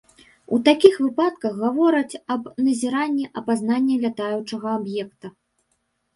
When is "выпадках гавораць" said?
1.03-2.19